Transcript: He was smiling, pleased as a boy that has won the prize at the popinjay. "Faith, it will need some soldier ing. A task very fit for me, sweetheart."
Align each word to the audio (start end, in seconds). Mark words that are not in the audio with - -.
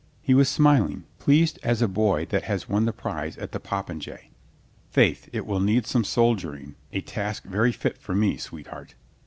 He 0.19 0.33
was 0.33 0.49
smiling, 0.49 1.03
pleased 1.19 1.59
as 1.61 1.79
a 1.79 1.87
boy 1.87 2.25
that 2.31 2.45
has 2.45 2.67
won 2.67 2.85
the 2.85 2.91
prize 2.91 3.37
at 3.37 3.51
the 3.51 3.59
popinjay. 3.59 4.31
"Faith, 4.89 5.29
it 5.31 5.45
will 5.45 5.59
need 5.59 5.85
some 5.85 6.03
soldier 6.03 6.55
ing. 6.55 6.73
A 6.91 7.01
task 7.01 7.43
very 7.43 7.71
fit 7.71 7.99
for 7.99 8.15
me, 8.15 8.37
sweetheart." 8.37 8.95